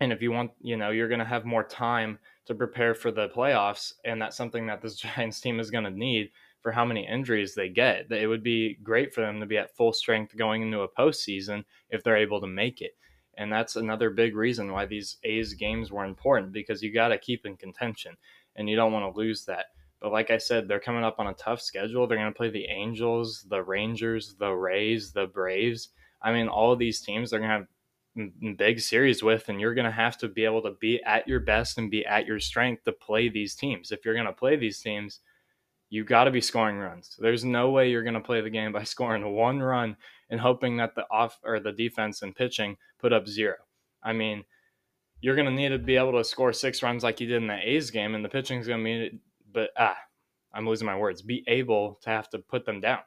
And 0.00 0.12
if 0.12 0.22
you 0.22 0.32
want, 0.32 0.52
you 0.60 0.76
know, 0.76 0.90
you're 0.90 1.08
going 1.08 1.20
to 1.20 1.26
have 1.26 1.44
more 1.44 1.64
time 1.64 2.18
to 2.46 2.54
prepare 2.54 2.94
for 2.94 3.10
the 3.10 3.28
playoffs, 3.28 3.92
and 4.04 4.20
that's 4.20 4.36
something 4.36 4.66
that 4.66 4.80
this 4.80 4.94
Giants 5.16 5.40
team 5.40 5.60
is 5.60 5.70
going 5.70 5.84
to 5.84 5.90
need 5.90 6.30
for 6.62 6.72
how 6.72 6.84
many 6.84 7.06
injuries 7.06 7.54
they 7.54 7.68
get. 7.68 8.10
It 8.10 8.26
would 8.26 8.42
be 8.42 8.78
great 8.82 9.14
for 9.14 9.22
them 9.22 9.40
to 9.40 9.46
be 9.46 9.58
at 9.58 9.74
full 9.76 9.92
strength 9.92 10.36
going 10.36 10.62
into 10.62 10.80
a 10.80 10.88
postseason 10.88 11.64
if 11.90 12.02
they're 12.02 12.16
able 12.16 12.40
to 12.40 12.46
make 12.46 12.80
it. 12.82 12.92
And 13.38 13.50
that's 13.50 13.76
another 13.76 14.10
big 14.10 14.36
reason 14.36 14.72
why 14.72 14.84
these 14.84 15.16
A's 15.24 15.54
games 15.54 15.90
were 15.90 16.04
important 16.04 16.52
because 16.52 16.82
you 16.82 16.92
got 16.92 17.08
to 17.08 17.18
keep 17.18 17.46
in 17.46 17.56
contention 17.56 18.16
and 18.56 18.68
you 18.68 18.76
don't 18.76 18.92
want 18.92 19.14
to 19.14 19.18
lose 19.18 19.44
that. 19.46 19.66
But 20.00 20.12
like 20.12 20.30
I 20.30 20.38
said, 20.38 20.66
they're 20.66 20.80
coming 20.80 21.04
up 21.04 21.18
on 21.18 21.26
a 21.26 21.34
tough 21.34 21.60
schedule. 21.60 22.06
They're 22.06 22.18
going 22.18 22.32
to 22.32 22.36
play 22.36 22.50
the 22.50 22.66
Angels, 22.66 23.44
the 23.48 23.62
Rangers, 23.62 24.34
the 24.38 24.52
Rays, 24.52 25.12
the 25.12 25.26
Braves. 25.26 25.90
I 26.22 26.32
mean, 26.32 26.48
all 26.48 26.72
of 26.72 26.78
these 26.78 27.00
teams, 27.00 27.30
they're 27.30 27.40
going 27.40 27.50
to 27.50 27.56
have 27.58 28.56
big 28.56 28.80
series 28.80 29.22
with, 29.22 29.48
and 29.48 29.60
you're 29.60 29.74
going 29.74 29.84
to 29.84 29.90
have 29.90 30.16
to 30.18 30.28
be 30.28 30.44
able 30.44 30.62
to 30.62 30.72
be 30.80 31.02
at 31.04 31.28
your 31.28 31.40
best 31.40 31.78
and 31.78 31.90
be 31.90 32.04
at 32.04 32.26
your 32.26 32.40
strength 32.40 32.84
to 32.84 32.92
play 32.92 33.28
these 33.28 33.54
teams. 33.54 33.92
If 33.92 34.04
you're 34.04 34.14
going 34.14 34.26
to 34.26 34.32
play 34.32 34.56
these 34.56 34.80
teams, 34.80 35.20
you 35.90 36.04
got 36.04 36.24
to 36.24 36.30
be 36.30 36.40
scoring 36.40 36.78
runs. 36.78 37.16
There's 37.18 37.44
no 37.44 37.70
way 37.70 37.90
you're 37.90 38.02
going 38.02 38.14
to 38.14 38.20
play 38.20 38.40
the 38.40 38.50
game 38.50 38.72
by 38.72 38.82
scoring 38.84 39.34
one 39.34 39.60
run 39.60 39.96
and 40.30 40.40
hoping 40.40 40.76
that 40.78 40.94
the 40.94 41.04
off 41.10 41.38
or 41.44 41.60
the 41.60 41.72
defense 41.72 42.22
and 42.22 42.34
pitching 42.34 42.76
put 42.98 43.12
up 43.12 43.28
zero. 43.28 43.56
I 44.02 44.12
mean, 44.12 44.44
you're 45.20 45.36
going 45.36 45.48
to 45.48 45.52
need 45.52 45.68
to 45.70 45.78
be 45.78 45.96
able 45.96 46.12
to 46.12 46.24
score 46.24 46.52
six 46.52 46.82
runs 46.82 47.02
like 47.02 47.20
you 47.20 47.26
did 47.26 47.42
in 47.42 47.48
the 47.48 47.58
A's 47.68 47.90
game, 47.90 48.14
and 48.14 48.24
the 48.24 48.28
pitching's 48.28 48.66
going 48.66 48.82
to 48.82 49.10
but 49.52 49.70
ah, 49.76 49.96
I'm 50.52 50.68
losing 50.68 50.86
my 50.86 50.96
words, 50.96 51.22
be 51.22 51.44
able 51.46 51.98
to 52.02 52.10
have 52.10 52.28
to 52.30 52.38
put 52.38 52.64
them 52.64 52.80
down. 52.80 53.00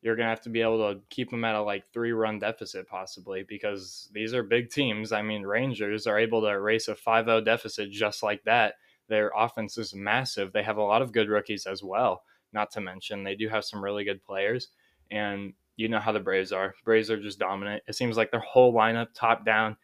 You're 0.00 0.14
to 0.14 0.22
have 0.22 0.42
to 0.42 0.50
be 0.50 0.60
able 0.60 0.94
to 0.94 1.00
keep 1.10 1.30
them 1.30 1.44
at 1.44 1.56
a 1.56 1.62
like 1.62 1.84
three 1.92 2.12
run 2.12 2.38
deficit, 2.38 2.86
possibly, 2.86 3.44
because 3.48 4.08
these 4.12 4.32
are 4.32 4.44
big 4.44 4.70
teams. 4.70 5.10
I 5.10 5.22
mean, 5.22 5.42
Rangers 5.42 6.06
are 6.06 6.18
able 6.18 6.40
to 6.42 6.48
erase 6.48 6.86
a 6.86 6.94
5 6.94 7.24
0 7.24 7.40
deficit 7.40 7.90
just 7.90 8.22
like 8.22 8.44
that. 8.44 8.74
Their 9.08 9.32
offense 9.36 9.76
is 9.76 9.94
massive. 9.94 10.52
They 10.52 10.62
have 10.62 10.76
a 10.76 10.82
lot 10.82 11.02
of 11.02 11.12
good 11.12 11.28
rookies 11.28 11.66
as 11.66 11.82
well, 11.82 12.22
not 12.52 12.70
to 12.72 12.80
mention, 12.80 13.24
they 13.24 13.34
do 13.34 13.48
have 13.48 13.64
some 13.64 13.82
really 13.82 14.04
good 14.04 14.22
players. 14.22 14.68
And 15.10 15.54
you 15.76 15.88
know 15.88 16.00
how 16.00 16.12
the 16.12 16.20
Braves 16.20 16.52
are. 16.52 16.74
Braves 16.84 17.10
are 17.10 17.20
just 17.20 17.38
dominant. 17.38 17.82
It 17.88 17.94
seems 17.94 18.16
like 18.16 18.30
their 18.30 18.40
whole 18.40 18.74
lineup, 18.74 19.08
top 19.14 19.44
down, 19.44 19.76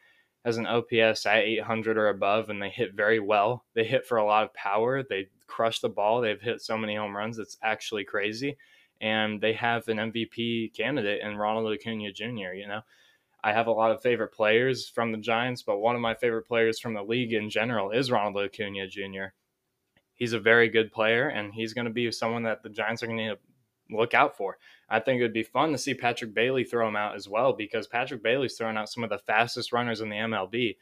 has 0.45 0.59
an 0.59 0.67
OPS 0.67 1.25
at 1.25 1.45
800 1.45 1.97
or 1.97 2.09
above, 2.09 2.51
and 2.51 2.61
they 2.61 2.69
hit 2.69 2.95
very 2.95 3.21
well. 3.21 3.65
They 3.75 3.85
hit 3.85 4.07
for 4.07 4.19
a 4.19 4.25
lot 4.25 4.45
of 4.45 4.53
power. 4.55 5.03
They 5.03 5.29
crush 5.47 5.81
the 5.81 5.89
ball. 5.89 6.21
They've 6.21 6.41
hit 6.41 6.63
so 6.63 6.77
many 6.77 6.97
home 6.97 7.17
runs. 7.17 7.39
It's 7.39 7.59
actually 7.63 8.05
crazy. 8.05 8.57
And 9.01 9.41
they 9.41 9.53
have 9.55 9.89
an 9.89 9.99
MVP 9.99 10.75
candidate 10.75 11.23
in 11.23 11.37
Ronald 11.37 11.73
Acuna 11.73 12.13
Jr., 12.13 12.55
you 12.55 12.67
know. 12.67 12.81
I 13.43 13.53
have 13.53 13.67
a 13.67 13.73
lot 13.73 13.91
of 13.91 14.01
favorite 14.01 14.33
players 14.33 14.89
from 14.89 15.13
the 15.13 15.19
Giants, 15.19 15.63
but 15.63 15.79
one 15.79 15.95
of 15.95 16.01
my 16.01 16.15
favorite 16.15 16.47
players 16.47 16.81
from 16.81 16.95
the 16.95 17.03
league 17.03 17.35
in 17.35 17.51
general 17.51 17.91
is 17.91 18.11
Ronald 18.11 18.43
Acuna 18.43 18.89
Jr. 18.89 19.35
He's 20.15 20.33
a 20.33 20.41
very 20.41 20.71
good 20.71 20.91
player, 20.91 21.29
and 21.29 21.53
he's 21.53 21.75
going 21.75 21.85
to 21.85 21.93
be 21.93 22.11
someone 22.11 22.45
that 22.45 22.63
the 22.63 22.71
Giants 22.71 23.03
are 23.03 23.07
going 23.07 23.19
to 23.19 23.37
look 23.91 24.15
out 24.15 24.37
for. 24.37 24.57
I 24.89 25.01
think 25.01 25.21
it 25.21 25.25
would 25.25 25.35
be 25.35 25.43
fun 25.43 25.73
to 25.73 25.79
see 25.79 25.93
Patrick 25.93 26.33
Bailey 26.33 26.65
throw 26.65 26.89
him 26.89 26.97
out 26.97 27.17
as 27.17 27.29
well 27.29 27.53
because 27.53 27.87
Patrick 27.87 28.23
Bailey's 28.23 28.57
throwing 28.57 28.79
out 28.79 28.89
some 28.89 29.05
of 29.05 29.11
the 29.11 29.19
fastest 29.19 29.73
runners 29.73 30.01
in 30.01 30.09
the 30.09 30.17
MLB. 30.17 30.77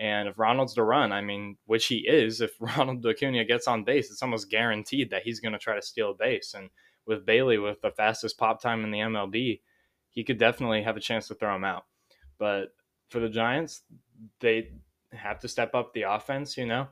And 0.00 0.28
if 0.28 0.38
Ronald's 0.38 0.74
to 0.74 0.82
run, 0.82 1.12
I 1.12 1.20
mean, 1.20 1.58
which 1.66 1.86
he 1.86 1.98
is, 2.08 2.40
if 2.40 2.52
Ronald 2.60 3.06
Acuna 3.06 3.44
gets 3.44 3.68
on 3.68 3.84
base, 3.84 4.10
it's 4.10 4.22
almost 4.22 4.50
guaranteed 4.50 5.10
that 5.10 5.22
he's 5.22 5.40
going 5.40 5.52
to 5.52 5.58
try 5.58 5.76
to 5.76 5.82
steal 5.82 6.12
a 6.12 6.14
base. 6.14 6.54
And 6.54 6.70
with 7.06 7.26
Bailey, 7.26 7.58
with 7.58 7.80
the 7.82 7.90
fastest 7.90 8.38
pop 8.38 8.62
time 8.62 8.82
in 8.82 8.90
the 8.90 8.98
MLB, 8.98 9.60
he 10.08 10.24
could 10.24 10.38
definitely 10.38 10.82
have 10.82 10.96
a 10.96 11.00
chance 11.00 11.28
to 11.28 11.34
throw 11.34 11.54
him 11.54 11.64
out. 11.64 11.84
But 12.38 12.68
for 13.10 13.20
the 13.20 13.28
Giants, 13.28 13.82
they 14.40 14.70
have 15.12 15.38
to 15.40 15.48
step 15.48 15.74
up 15.74 15.92
the 15.92 16.02
offense. 16.02 16.56
You 16.56 16.66
know, 16.66 16.88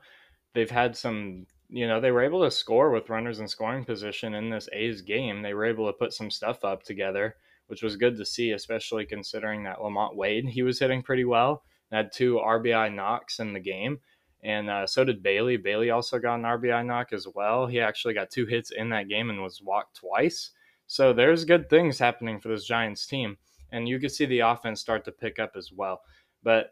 they've 0.53 0.69
had 0.69 0.95
some 0.95 1.47
you 1.69 1.87
know, 1.87 2.01
they 2.01 2.11
were 2.11 2.23
able 2.23 2.43
to 2.43 2.51
score 2.51 2.89
with 2.89 3.09
runners 3.09 3.39
in 3.39 3.47
scoring 3.47 3.85
position 3.85 4.33
in 4.33 4.49
this 4.49 4.67
A's 4.73 5.01
game. 5.01 5.41
They 5.41 5.53
were 5.53 5.65
able 5.65 5.85
to 5.85 5.93
put 5.93 6.13
some 6.13 6.31
stuff 6.31 6.65
up 6.65 6.81
together, 6.81 7.35
which 7.67 7.83
was 7.83 7.95
good 7.95 8.17
to 8.17 8.25
see, 8.25 8.51
especially 8.51 9.05
considering 9.05 9.63
that 9.63 9.77
LaMonte 9.77 10.15
Wade, 10.15 10.49
he 10.49 10.63
was 10.63 10.79
hitting 10.79 11.03
pretty 11.03 11.25
well, 11.25 11.63
had 11.91 12.11
two 12.11 12.35
RBI 12.35 12.93
knocks 12.93 13.39
in 13.39 13.53
the 13.53 13.59
game. 13.59 13.99
And 14.43 14.69
uh, 14.69 14.87
so 14.87 15.03
did 15.03 15.21
Bailey. 15.21 15.57
Bailey 15.57 15.89
also 15.89 16.17
got 16.17 16.35
an 16.35 16.43
RBI 16.43 16.85
knock 16.85 17.11
as 17.11 17.27
well. 17.35 17.67
He 17.67 17.79
actually 17.79 18.13
got 18.13 18.29
two 18.29 18.45
hits 18.45 18.71
in 18.71 18.89
that 18.89 19.09
game 19.09 19.29
and 19.29 19.41
was 19.41 19.61
walked 19.61 19.97
twice. 19.97 20.51
So 20.87 21.11
there's 21.11 21.45
good 21.45 21.69
things 21.69 21.99
happening 21.99 22.39
for 22.39 22.47
this 22.47 22.65
Giants 22.65 23.05
team. 23.05 23.37
And 23.71 23.87
you 23.87 23.99
can 23.99 24.09
see 24.09 24.25
the 24.25 24.39
offense 24.39 24.79
start 24.79 25.03
to 25.05 25.11
pick 25.11 25.39
up 25.39 25.51
as 25.55 25.71
well. 25.71 26.01
But 26.41 26.71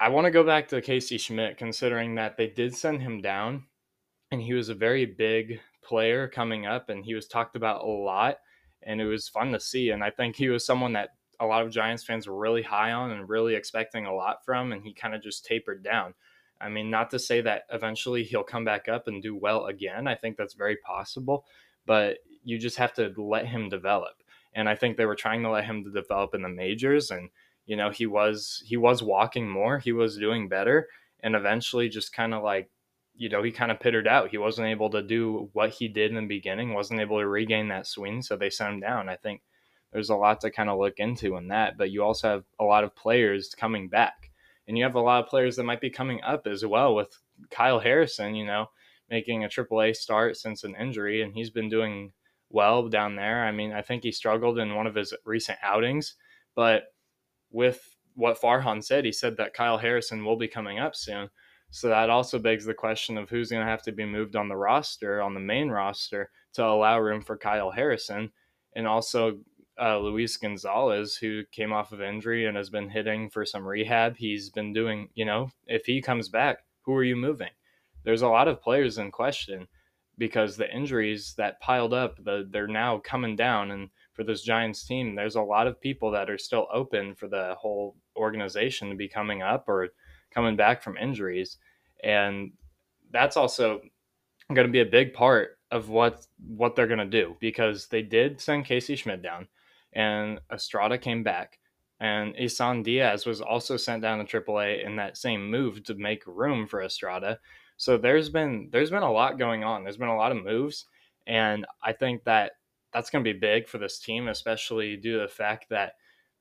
I 0.00 0.08
want 0.08 0.24
to 0.24 0.30
go 0.30 0.42
back 0.42 0.68
to 0.68 0.80
Casey 0.80 1.18
Schmitt, 1.18 1.58
considering 1.58 2.14
that 2.14 2.36
they 2.36 2.46
did 2.46 2.74
send 2.74 3.02
him 3.02 3.20
down 3.20 3.64
and 4.30 4.40
he 4.40 4.54
was 4.54 4.68
a 4.68 4.74
very 4.74 5.06
big 5.06 5.60
player 5.82 6.28
coming 6.28 6.66
up 6.66 6.88
and 6.88 7.04
he 7.04 7.14
was 7.14 7.26
talked 7.26 7.56
about 7.56 7.82
a 7.82 7.86
lot 7.86 8.38
and 8.82 9.00
it 9.00 9.06
was 9.06 9.28
fun 9.28 9.52
to 9.52 9.60
see 9.60 9.90
and 9.90 10.04
i 10.04 10.10
think 10.10 10.36
he 10.36 10.48
was 10.48 10.64
someone 10.64 10.92
that 10.92 11.10
a 11.40 11.46
lot 11.46 11.64
of 11.64 11.70
giants 11.70 12.04
fans 12.04 12.26
were 12.26 12.38
really 12.38 12.62
high 12.62 12.92
on 12.92 13.10
and 13.10 13.28
really 13.28 13.54
expecting 13.54 14.06
a 14.06 14.14
lot 14.14 14.44
from 14.44 14.72
and 14.72 14.82
he 14.82 14.92
kind 14.92 15.14
of 15.14 15.22
just 15.22 15.44
tapered 15.44 15.82
down 15.82 16.14
i 16.60 16.68
mean 16.68 16.90
not 16.90 17.10
to 17.10 17.18
say 17.18 17.40
that 17.40 17.62
eventually 17.72 18.22
he'll 18.22 18.42
come 18.42 18.64
back 18.64 18.88
up 18.88 19.08
and 19.08 19.22
do 19.22 19.34
well 19.36 19.66
again 19.66 20.06
i 20.06 20.14
think 20.14 20.36
that's 20.36 20.54
very 20.54 20.76
possible 20.76 21.44
but 21.86 22.18
you 22.44 22.58
just 22.58 22.76
have 22.76 22.92
to 22.92 23.12
let 23.16 23.46
him 23.46 23.68
develop 23.68 24.22
and 24.54 24.68
i 24.68 24.74
think 24.74 24.96
they 24.96 25.06
were 25.06 25.16
trying 25.16 25.42
to 25.42 25.50
let 25.50 25.64
him 25.64 25.82
to 25.82 25.90
develop 25.90 26.34
in 26.34 26.42
the 26.42 26.48
majors 26.48 27.10
and 27.10 27.30
you 27.66 27.76
know 27.76 27.90
he 27.90 28.06
was 28.06 28.62
he 28.66 28.76
was 28.76 29.02
walking 29.02 29.48
more 29.48 29.78
he 29.78 29.92
was 29.92 30.18
doing 30.18 30.48
better 30.48 30.88
and 31.22 31.34
eventually 31.34 31.88
just 31.88 32.12
kind 32.12 32.34
of 32.34 32.42
like 32.42 32.70
you 33.20 33.28
know, 33.28 33.42
he 33.42 33.50
kind 33.52 33.70
of 33.70 33.78
pittered 33.78 34.08
out. 34.08 34.30
He 34.30 34.38
wasn't 34.38 34.68
able 34.68 34.88
to 34.88 35.02
do 35.02 35.50
what 35.52 35.68
he 35.68 35.88
did 35.88 36.10
in 36.10 36.16
the 36.16 36.26
beginning, 36.26 36.72
wasn't 36.72 37.00
able 37.00 37.18
to 37.18 37.26
regain 37.28 37.68
that 37.68 37.86
swing, 37.86 38.22
so 38.22 38.34
they 38.34 38.48
sent 38.48 38.72
him 38.72 38.80
down. 38.80 39.10
I 39.10 39.16
think 39.16 39.42
there's 39.92 40.10
a 40.10 40.16
lot 40.16 40.40
to 40.40 40.50
kind 40.50 40.70
of 40.70 40.78
look 40.78 40.98
into 40.98 41.36
in 41.36 41.48
that, 41.48 41.76
but 41.76 41.90
you 41.90 42.02
also 42.02 42.28
have 42.28 42.44
a 42.58 42.64
lot 42.64 42.84
of 42.84 42.94
players 42.94 43.54
coming 43.54 43.88
back. 43.88 44.30
And 44.68 44.78
you 44.78 44.84
have 44.84 44.94
a 44.94 45.00
lot 45.00 45.24
of 45.24 45.28
players 45.28 45.56
that 45.56 45.64
might 45.64 45.80
be 45.80 45.90
coming 45.90 46.22
up 46.22 46.46
as 46.46 46.64
well 46.64 46.94
with 46.94 47.18
Kyle 47.50 47.80
Harrison, 47.80 48.36
you 48.36 48.46
know, 48.46 48.66
making 49.10 49.42
a 49.44 49.48
AAA 49.48 49.96
start 49.96 50.36
since 50.36 50.62
an 50.62 50.76
injury, 50.76 51.22
and 51.22 51.34
he's 51.34 51.50
been 51.50 51.68
doing 51.68 52.12
well 52.50 52.88
down 52.88 53.16
there. 53.16 53.44
I 53.44 53.50
mean, 53.50 53.72
I 53.72 53.82
think 53.82 54.04
he 54.04 54.12
struggled 54.12 54.58
in 54.58 54.74
one 54.74 54.86
of 54.86 54.94
his 54.94 55.12
recent 55.24 55.58
outings, 55.62 56.14
but 56.54 56.84
with 57.50 57.96
what 58.14 58.40
Farhan 58.40 58.84
said, 58.84 59.04
he 59.04 59.12
said 59.12 59.36
that 59.36 59.54
Kyle 59.54 59.78
Harrison 59.78 60.24
will 60.24 60.36
be 60.36 60.48
coming 60.48 60.78
up 60.78 60.94
soon. 60.94 61.30
So 61.70 61.88
that 61.88 62.10
also 62.10 62.38
begs 62.38 62.64
the 62.64 62.74
question 62.74 63.16
of 63.16 63.30
who's 63.30 63.50
going 63.50 63.64
to 63.64 63.70
have 63.70 63.82
to 63.82 63.92
be 63.92 64.04
moved 64.04 64.34
on 64.34 64.48
the 64.48 64.56
roster, 64.56 65.22
on 65.22 65.34
the 65.34 65.40
main 65.40 65.68
roster, 65.68 66.30
to 66.54 66.64
allow 66.64 66.98
room 66.98 67.22
for 67.22 67.36
Kyle 67.36 67.70
Harrison. 67.70 68.32
And 68.74 68.86
also 68.86 69.38
uh, 69.80 69.98
Luis 69.98 70.36
Gonzalez, 70.36 71.16
who 71.16 71.42
came 71.50 71.72
off 71.72 71.92
of 71.92 72.02
injury 72.02 72.46
and 72.46 72.56
has 72.56 72.68
been 72.68 72.90
hitting 72.90 73.30
for 73.30 73.46
some 73.46 73.66
rehab. 73.66 74.16
He's 74.16 74.50
been 74.50 74.72
doing, 74.72 75.08
you 75.14 75.24
know, 75.24 75.50
if 75.66 75.86
he 75.86 76.02
comes 76.02 76.28
back, 76.28 76.58
who 76.82 76.94
are 76.94 77.04
you 77.04 77.16
moving? 77.16 77.50
There's 78.04 78.22
a 78.22 78.28
lot 78.28 78.48
of 78.48 78.60
players 78.60 78.98
in 78.98 79.10
question 79.10 79.68
because 80.18 80.56
the 80.56 80.70
injuries 80.70 81.34
that 81.38 81.60
piled 81.60 81.94
up, 81.94 82.22
the, 82.22 82.46
they're 82.50 82.66
now 82.66 82.98
coming 82.98 83.36
down. 83.36 83.70
And 83.70 83.88
for 84.12 84.22
this 84.22 84.42
Giants 84.42 84.86
team, 84.86 85.14
there's 85.14 85.36
a 85.36 85.42
lot 85.42 85.66
of 85.66 85.80
people 85.80 86.10
that 86.10 86.28
are 86.28 86.38
still 86.38 86.66
open 86.72 87.14
for 87.14 87.28
the 87.28 87.54
whole 87.58 87.96
organization 88.16 88.90
to 88.90 88.94
be 88.94 89.08
coming 89.08 89.40
up 89.40 89.66
or 89.66 89.88
coming 90.30 90.56
back 90.56 90.82
from 90.82 90.98
injuries. 90.98 91.56
And 92.04 92.52
that's 93.10 93.38
also 93.38 93.80
going 94.52 94.66
to 94.66 94.72
be 94.72 94.80
a 94.80 94.86
big 94.86 95.14
part 95.14 95.58
of 95.70 95.88
what 95.88 96.26
what 96.48 96.74
they're 96.74 96.88
going 96.88 96.98
to 96.98 97.06
do 97.06 97.36
because 97.40 97.86
they 97.86 98.02
did 98.02 98.40
send 98.40 98.64
Casey 98.64 98.96
Schmitt 98.96 99.22
down 99.22 99.46
and 99.92 100.40
Estrada 100.52 100.98
came 100.98 101.22
back 101.22 101.58
and 102.00 102.34
Isan 102.38 102.82
Diaz 102.82 103.26
was 103.26 103.40
also 103.40 103.76
sent 103.76 104.02
down 104.02 104.24
to 104.24 104.40
AAA 104.40 104.84
in 104.84 104.96
that 104.96 105.18
same 105.18 105.50
move 105.50 105.84
to 105.84 105.94
make 105.94 106.22
room 106.26 106.66
for 106.66 106.82
Estrada. 106.82 107.38
So 107.76 107.98
there's 107.98 108.30
been 108.30 108.68
there's 108.72 108.90
been 108.90 109.02
a 109.02 109.12
lot 109.12 109.38
going 109.38 109.64
on. 109.64 109.84
There's 109.84 109.98
been 109.98 110.08
a 110.08 110.16
lot 110.16 110.32
of 110.32 110.42
moves 110.42 110.86
and 111.26 111.66
I 111.82 111.92
think 111.92 112.24
that 112.24 112.52
that's 112.92 113.10
going 113.10 113.24
to 113.24 113.32
be 113.32 113.38
big 113.38 113.68
for 113.68 113.78
this 113.78 113.98
team 113.98 114.28
especially 114.28 114.96
due 114.96 115.14
to 115.14 115.20
the 115.20 115.28
fact 115.28 115.66
that 115.70 115.92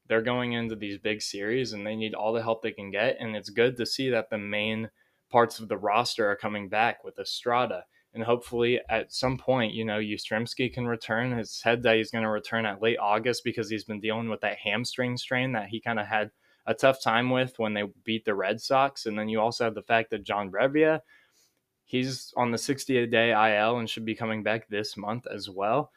they're 0.08 0.22
going 0.22 0.54
into 0.54 0.76
these 0.76 0.98
big 0.98 1.22
series 1.22 1.74
and 1.74 1.86
they 1.86 1.96
need 1.96 2.16
all 2.16 2.34
the 2.34 2.42
help 2.42 2.64
they 2.64 2.72
can 2.72 2.90
get. 2.90 3.18
And 3.20 3.36
it's 3.36 3.50
good 3.50 3.78
to 3.78 3.86
see 3.86 4.10
that 4.10 4.30
the 4.30 4.40
main 4.40 4.90
parts 5.30 5.60
of 5.60 5.68
the 5.68 5.78
roster 5.78 6.30
are 6.30 6.36
coming 6.36 6.68
back 6.68 7.04
with 7.04 7.20
Estrada. 7.20 7.86
And 8.14 8.24
hopefully 8.24 8.80
at 8.90 9.14
some 9.14 9.38
point, 9.38 9.74
you 9.74 9.86
know, 9.86 10.00
Yastrzemski 10.00 10.74
can 10.74 10.88
return. 10.88 11.38
His 11.38 11.52
said 11.52 11.84
that 11.84 11.98
he's 11.98 12.12
going 12.12 12.24
to 12.24 12.30
return 12.30 12.66
at 12.66 12.82
late 12.82 12.98
August 13.00 13.44
because 13.44 13.70
he's 13.70 13.84
been 13.84 14.00
dealing 14.00 14.30
with 14.30 14.42
that 14.42 14.58
hamstring 14.58 15.16
strain 15.16 15.52
that 15.52 15.70
he 15.70 15.80
kind 15.80 16.00
of 16.00 16.08
had 16.08 16.32
a 16.66 16.74
tough 16.74 17.02
time 17.02 17.30
with 17.30 17.58
when 17.58 17.74
they 17.74 17.84
beat 18.04 18.26
the 18.26 18.34
Red 18.34 18.62
Sox. 18.62 19.06
And 19.06 19.18
then 19.18 19.30
you 19.30 19.40
also 19.40 19.64
have 19.64 19.76
the 19.76 19.84
fact 19.84 20.10
that 20.10 20.24
John 20.24 20.52
Brebbia, 20.52 21.02
he's 21.86 22.34
on 22.36 22.52
the 22.52 22.58
60 22.58 23.08
day 23.08 23.32
IL 23.32 23.78
and 23.78 23.90
should 23.90 24.06
be 24.06 24.16
coming 24.16 24.44
back 24.44 24.68
this 24.68 24.98
month 24.98 25.28
as 25.28 25.50
well. 25.50 25.92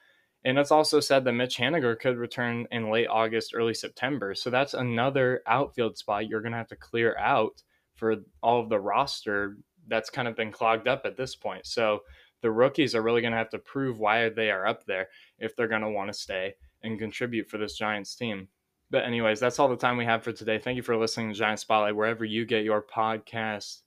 And 0.44 0.58
it's 0.58 0.72
also 0.72 0.98
said 1.00 1.24
that 1.24 1.32
Mitch 1.32 1.56
Haniger 1.56 1.98
could 1.98 2.16
return 2.16 2.66
in 2.72 2.90
late 2.90 3.06
August, 3.06 3.52
early 3.54 3.74
September. 3.74 4.34
So 4.34 4.50
that's 4.50 4.74
another 4.74 5.42
outfield 5.46 5.96
spot 5.96 6.26
you're 6.26 6.40
going 6.40 6.52
to 6.52 6.58
have 6.58 6.68
to 6.68 6.76
clear 6.76 7.16
out 7.16 7.62
for 7.94 8.16
all 8.42 8.60
of 8.60 8.68
the 8.68 8.80
roster 8.80 9.56
that's 9.88 10.10
kind 10.10 10.28
of 10.28 10.36
been 10.36 10.52
clogged 10.52 10.88
up 10.88 11.02
at 11.04 11.16
this 11.16 11.34
point. 11.34 11.66
So 11.66 12.00
the 12.40 12.50
rookies 12.50 12.94
are 12.94 13.02
really 13.02 13.20
going 13.20 13.32
to 13.32 13.38
have 13.38 13.50
to 13.50 13.58
prove 13.58 13.98
why 13.98 14.28
they 14.28 14.50
are 14.50 14.66
up 14.66 14.84
there 14.84 15.08
if 15.38 15.54
they're 15.54 15.68
going 15.68 15.82
to 15.82 15.90
want 15.90 16.12
to 16.12 16.18
stay 16.18 16.54
and 16.82 16.98
contribute 16.98 17.48
for 17.48 17.58
this 17.58 17.76
Giants 17.76 18.14
team. 18.14 18.48
But, 18.90 19.04
anyways, 19.04 19.40
that's 19.40 19.58
all 19.58 19.68
the 19.68 19.76
time 19.76 19.96
we 19.96 20.04
have 20.04 20.22
for 20.22 20.32
today. 20.32 20.58
Thank 20.58 20.76
you 20.76 20.82
for 20.82 20.96
listening 20.96 21.28
to 21.28 21.38
Giant 21.38 21.60
Spotlight, 21.60 21.96
wherever 21.96 22.24
you 22.24 22.44
get 22.44 22.64
your 22.64 22.82
podcast. 22.82 23.81